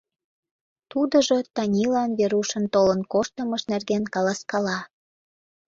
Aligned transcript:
Тудыжо 0.91 1.35
Танилан 1.55 2.11
Верушын 2.19 2.65
толын 2.73 3.01
коштмыж 3.11 3.63
нерген 3.71 4.03
каласкала. 4.13 4.79